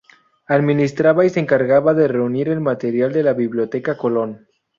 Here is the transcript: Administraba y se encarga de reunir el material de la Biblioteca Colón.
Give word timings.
Administraba 0.47 1.25
y 1.25 1.29
se 1.29 1.39
encarga 1.39 1.79
de 1.93 2.07
reunir 2.07 2.49
el 2.49 2.59
material 2.59 3.13
de 3.13 3.21
la 3.21 3.33
Biblioteca 3.33 3.95
Colón. 3.97 4.47